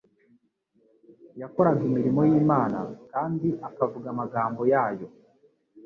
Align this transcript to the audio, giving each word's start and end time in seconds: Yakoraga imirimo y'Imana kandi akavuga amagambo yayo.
Yakoraga 1.41 1.81
imirimo 1.89 2.21
y'Imana 2.29 2.77
kandi 3.11 3.47
akavuga 3.67 4.07
amagambo 4.13 4.61
yayo. 4.73 5.07